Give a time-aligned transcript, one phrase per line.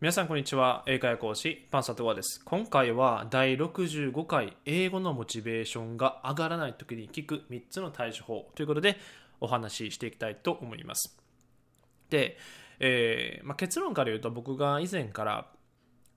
[0.00, 0.84] 皆さんこんにちは。
[0.86, 2.40] 英会話講師パンサトワです。
[2.44, 8.96] 今回は第65回英語のモチベーションが上がらない時に聞く3つの対処法ということで
[9.40, 11.18] お話ししていきたいと思います。
[12.10, 12.38] で、
[12.78, 15.48] えーまあ、結論から言うと僕が以前から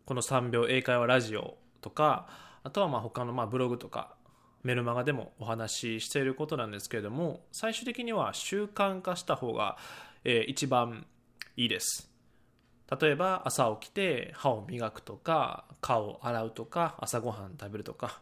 [0.06, 2.28] この3秒英会話ラジオとか
[2.62, 4.14] あとはまあ他のまブログとか
[4.62, 9.76] メルマガでもお話ししていることなんですけれども最終的には習慣化した方が、
[10.24, 11.08] えー、一番
[11.58, 12.11] いいです。
[13.00, 18.20] 例えば朝起きて歯を磨くとか顔を洗うとか朝ごはん食べるとか、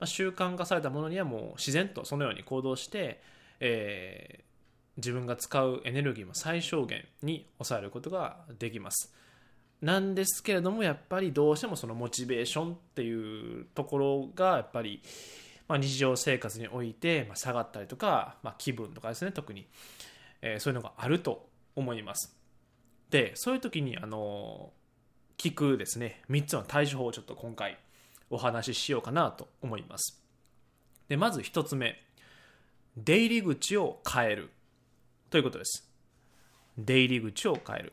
[0.00, 3.22] まあ、習慣化されたものにはもう自然とそのように行動して、
[3.60, 4.42] えー、
[4.96, 9.14] 自分が使うエネルギーも最小限に抑えることができます。
[9.80, 15.02] なんですけれどもやっぱりどうしてもそのモチベーションっていうところがやっぱり、
[15.68, 19.66] まあ、日常生活において下がったりとか、まあ、気分とかですね特に、
[20.40, 22.34] えー、そういうのがあると思います。
[23.36, 24.72] そういう時にあの
[25.38, 26.22] 聞くですね。
[26.30, 27.78] 3つの対処法をちょっと今回
[28.28, 30.20] お話ししようかなと思います。
[31.08, 32.02] でまず1つ目。
[32.96, 34.50] 出入り口を変える。
[35.30, 35.88] ということです。
[36.76, 37.92] 出入り口を変える。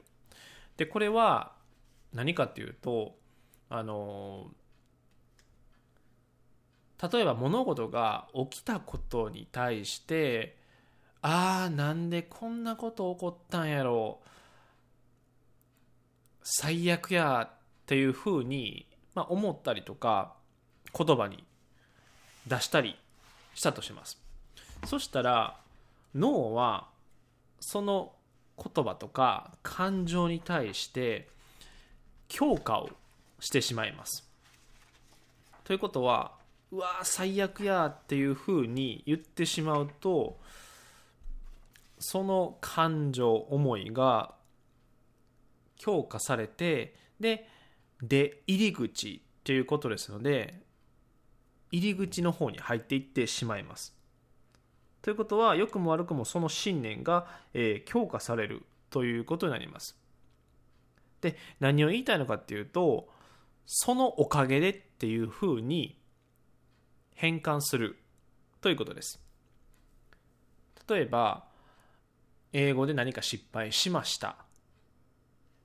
[0.77, 1.51] でこれは
[2.13, 3.15] 何かっていうと
[3.69, 4.47] あの
[7.11, 10.57] 例えば物事が起きたことに対して
[11.21, 14.27] ああなんでこんなこと起こったんやろう。
[16.43, 20.33] 最悪やっていうふうに、まあ、思ったりとか
[20.97, 21.43] 言葉に
[22.47, 22.95] 出したり
[23.53, 24.21] したとします。
[24.85, 25.57] そしたら
[26.15, 26.87] 脳は
[27.59, 28.13] その
[28.57, 31.27] 言葉とか感情に対して
[32.27, 32.89] 強化を
[33.39, 34.27] してしまいます。
[35.63, 36.33] ということは
[36.71, 40.37] うわ最悪やっていうふうに言ってしまうと
[41.99, 44.33] その感情思いが
[45.81, 47.49] 強化されてで
[48.03, 50.61] 出入り口ということですので
[51.71, 53.95] 入り口の方に入っていってしまいます。
[55.01, 57.25] ということは良くも悪くもその信念が、
[57.55, 59.97] えー、強化されるということになります。
[61.21, 63.09] で何を言いたいのかっていうと
[63.65, 65.99] そのおかげでっていうふうに
[67.15, 67.97] 変換する
[68.59, 69.19] ということです。
[70.87, 71.45] 例えば
[72.53, 74.45] 英語で何か失敗しました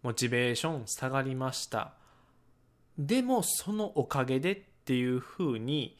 [0.07, 1.93] モチベーション下がりました。
[2.97, 5.97] でもそのおかげでっていうふうに、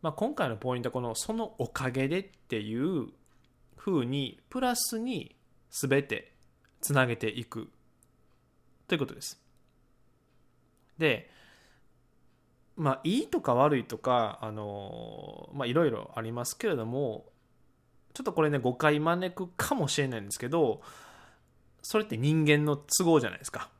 [0.00, 3.08] まあ、今回のポイントはこのそのおかげでっていう
[3.76, 5.36] ふうにプラスに
[5.68, 6.32] 全て
[6.80, 7.68] つなげていく。
[8.86, 9.38] ということです。
[10.96, 11.30] で
[12.76, 17.26] まあいいとか悪いとかあのまあいろいろありますけれども
[18.14, 20.80] ちょっとこれね誤解招くかもしれないんですけど
[21.82, 23.70] それって人間の都合じゃないですか。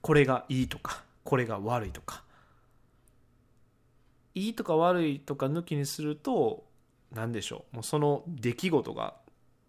[0.00, 2.22] これがいいとかこれが悪いとか。
[4.34, 6.64] いいとか悪いとか抜きにすると
[7.12, 7.76] 何でしょう。
[7.76, 9.14] もうその出来事が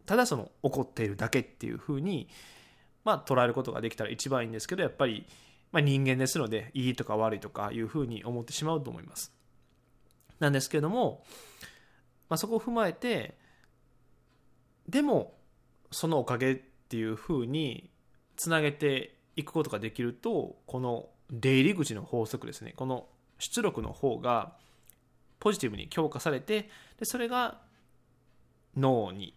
[0.05, 2.27] ただその起こっているだけっていうふうに
[3.03, 5.25] まあ捉えることができたら一番いいんですけどやっぱり、
[5.71, 9.33] まあ、人間ですのでいいとか悪いとかいうふうに思ってしまうと思います。
[10.39, 11.23] なんですけども、
[12.29, 13.35] まあ、そこを踏まえて
[14.87, 15.33] でも
[15.91, 17.89] そのおかげっていうふうに
[18.37, 22.73] つなげていくことができるとこの出入り口の法則ですね。
[22.77, 23.07] この
[23.39, 24.53] 出力の方が
[25.39, 27.59] ポジティブに強化されてでそれが
[28.77, 29.33] 脳に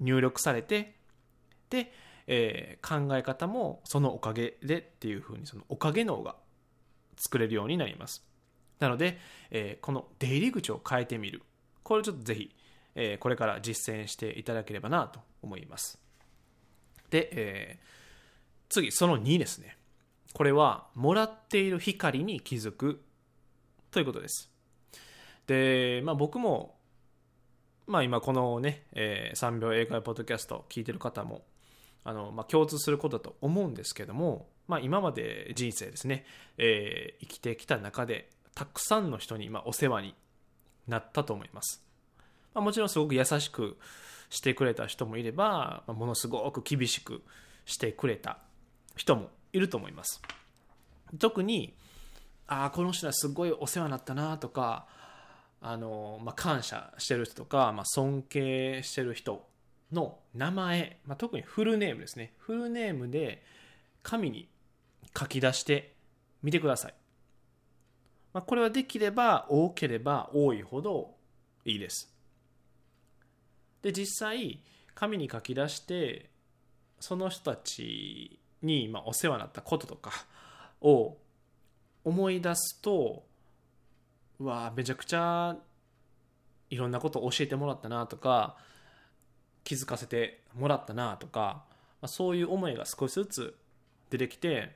[0.00, 0.94] 入力されて
[1.70, 1.90] で、
[2.26, 6.36] えー、考え方もそのおかげでっていうふうにそのおかげ脳が
[7.16, 8.22] 作れるようになります。
[8.80, 9.18] なので、
[9.50, 11.42] えー、この出入り口を変えてみる。
[11.82, 12.54] これをちょっとぜひ、
[12.94, 16.03] えー、これから実践していただければなと思います。
[17.14, 17.84] で、えー、
[18.68, 19.76] 次、その2ですね。
[20.32, 23.00] これは、もらっている光に気づく
[23.92, 24.50] ということです。
[25.46, 26.74] で、まあ僕も、
[27.86, 31.44] まあ今このね、えー、3秒英会ポッドキャスト聞いてる方も、
[32.02, 36.26] あの、まあ共通することだと思うんですけども、まあ今まで人生ですね、
[36.58, 40.14] えー、生きてきた中で、たくさんの人に、まあ、お世話に
[40.88, 41.80] なったと思います。
[42.54, 43.76] まあ、もちろんすごく優しく、
[44.30, 47.22] してくれた人もいれば、ものすごく厳しく
[47.64, 48.38] してくれた
[48.96, 50.22] 人もいると思います。
[51.18, 51.74] 特に、
[52.46, 54.86] ああ、この人はすごいお世話になったなとか、
[55.60, 59.48] あの、まあ、感謝してる人とか、まあ、尊敬してる人
[59.92, 62.34] の名前、まあ、特にフルネームですね。
[62.38, 63.42] フルネームで
[64.02, 64.48] 紙に
[65.18, 65.94] 書き出して
[66.42, 66.94] みてください。
[68.34, 71.14] まあ、これはできれば多ければ多いほど
[71.64, 72.13] いいです。
[73.84, 74.60] で実際
[74.94, 76.30] 紙に書き出して
[76.98, 80.10] その人たちに、ま、お世話になったこととか
[80.80, 81.18] を
[82.02, 83.24] 思い出すと
[84.40, 85.54] うわめちゃくちゃ
[86.70, 88.56] いろんなことを教えてもらったなとか
[89.64, 91.64] 気づかせてもらったなとか、
[92.00, 93.54] まあ、そういう思いが少しずつ
[94.08, 94.74] 出てきて、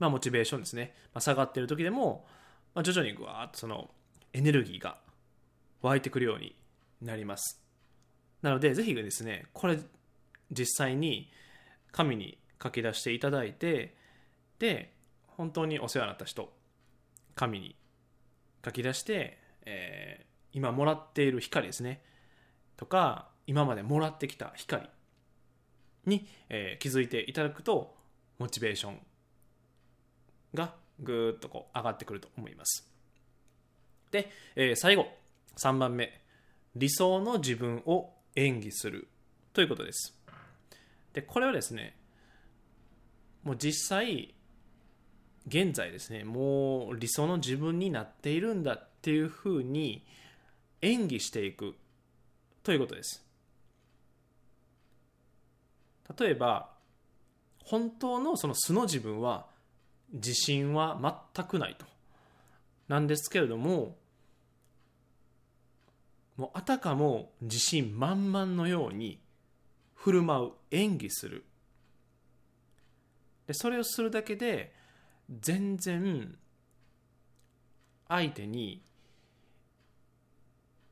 [0.00, 2.26] まあ、モチベーションですね、まあ、下がっている時でも、
[2.74, 3.88] まあ、徐々にぐわーっとその
[4.32, 4.98] エネルギーが
[5.80, 6.56] 湧いてくるように
[7.00, 7.67] なります。
[8.42, 9.78] なのでぜひですねこれ
[10.50, 11.30] 実際に
[11.92, 13.96] 紙に書き出していただいて
[14.58, 14.92] で
[15.26, 16.52] 本当にお世話になった人
[17.34, 17.76] 紙に
[18.64, 22.02] 書き出して、えー、今もらっている光ですね
[22.76, 24.88] とか今までもらってきた光
[26.06, 27.94] に、えー、気づいていただくと
[28.38, 28.98] モチベーション
[30.54, 32.88] がぐーっとこう上がってくると思います。
[34.10, 35.06] で、えー、最後
[35.62, 36.20] 3番目
[36.74, 39.08] 理想の自分を演技する
[39.52, 40.16] ということです。
[41.12, 41.96] でこれはですね
[43.42, 44.34] もう実際
[45.48, 50.04] 現在ですねもう理想の自分になっているんだっていうふうに
[50.82, 51.74] 演技していく
[52.62, 53.24] ということです。
[56.18, 56.70] 例えば
[57.64, 59.46] 本当のその素の自分は
[60.12, 61.86] 自信は全くないと。
[62.86, 63.96] なんですけれども
[66.38, 69.20] もうあたかも自信満々のように
[69.96, 71.44] 振る舞う演技する。
[73.48, 74.72] でそれをするだけで
[75.40, 76.36] 全然
[78.06, 78.84] 相手に、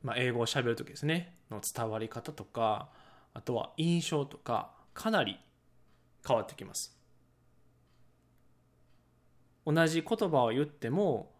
[0.03, 1.33] まあ、英語をしゃべる時ですね。
[1.49, 2.89] の伝わり方とか
[3.33, 5.39] あとは印象とかかなり
[6.27, 6.93] 変わってきます。
[9.65, 11.31] 同じ言葉を言っても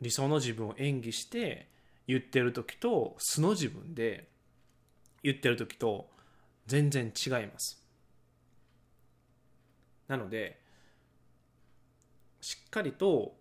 [0.00, 1.68] 理想の自分を演技して
[2.08, 4.28] 言ってる時と素の自分で
[5.22, 6.08] 言ってる時と
[6.66, 7.84] 全然違います。
[10.08, 10.58] なので
[12.40, 13.36] しっかりと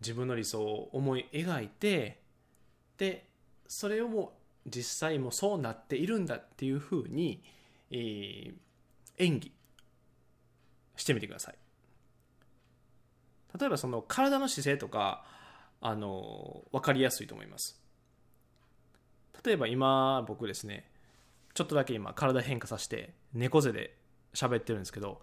[0.00, 2.22] 自分の理想を思い描いて
[2.96, 3.28] で
[3.66, 4.32] それをも
[4.66, 7.42] う実際もそうなっているんだっていうふうに、
[7.90, 8.54] えー、
[9.18, 9.52] 演技
[10.96, 11.54] してみてください。
[13.58, 15.24] 例えばその体の姿勢とか
[15.80, 17.80] あの分かりやすいと思います。
[19.44, 20.90] 例えば今僕ですね
[21.54, 23.96] ちょっとだけ今体変化させて猫背で
[24.34, 25.20] 喋ってるんですけど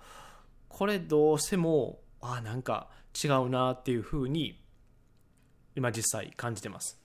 [0.70, 2.90] これどうしてもあなんか
[3.24, 4.62] 違うなっていうふうに
[5.76, 7.00] 今実際感じてます。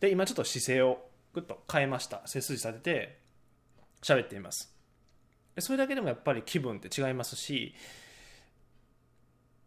[0.00, 0.98] で今ちょっと姿勢を
[1.32, 2.22] ぐっと変えました。
[2.26, 3.18] 背筋立てて
[4.02, 4.74] 喋っています。
[5.58, 7.74] それだけでもやっぱり気分って違いますし、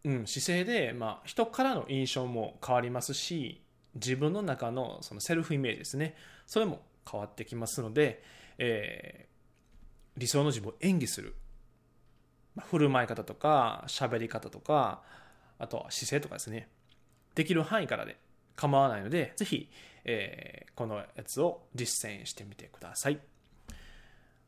[0.04, 3.62] うん、姿勢で、まあ、人からの印象も変わりますし
[3.96, 6.14] 自分の中のそのセルフイメージですね。
[6.46, 8.22] それも変わってきますので、
[8.58, 11.34] えー、理想の自分を演技する。
[12.58, 15.02] 振る舞い方とか喋り方とか
[15.58, 16.68] あとは姿勢とかですね。
[17.34, 18.16] できる範囲からで
[18.54, 19.70] 構わないのでぜひ、
[20.04, 23.20] えー、このやつを実践してみてください。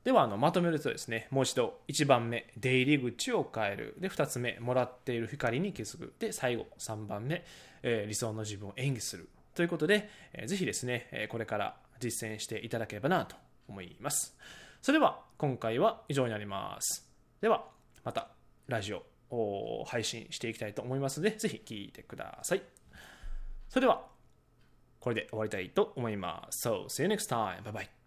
[0.05, 3.95] ではあのまとめるとですねもう一度1番目出入り口を変える。
[3.99, 6.15] で2つ目もらっている光に気づく。
[6.19, 7.45] で最後3番目、
[7.83, 9.29] えー、理想の自分を演技する。
[9.59, 13.37] ということで、えー、ぜひですね、これから実践していただければなと
[13.69, 14.37] 思います
[14.81, 17.07] それでは今回は以上になります
[17.41, 17.65] では
[18.05, 18.29] また
[18.69, 22.63] ラジオを配信していきたいと思いますので、ぜひ聴いてください。
[23.69, 24.03] それでは、
[25.01, 26.69] これで終わりたいと思います。
[26.69, 27.63] So, see you next time.
[27.63, 27.98] Bye bye.